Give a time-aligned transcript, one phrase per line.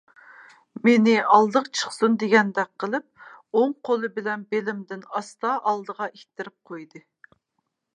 [0.87, 3.29] مېنى ئالدىدا چىقسۇن دېگەندەك قىلىپ
[3.61, 7.09] ئوڭ قولى بىلەن بېلىمدىن ئاستا ئالدىغا ئىتتىرىپ قويدى.